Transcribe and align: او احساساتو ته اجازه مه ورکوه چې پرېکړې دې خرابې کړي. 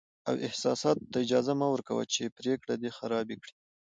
او 0.27 0.33
احساساتو 0.47 1.07
ته 1.11 1.17
اجازه 1.25 1.53
مه 1.59 1.67
ورکوه 1.71 2.03
چې 2.13 2.33
پرېکړې 2.37 2.75
دې 2.81 2.89
خرابې 2.97 3.35
کړي. 3.41 3.53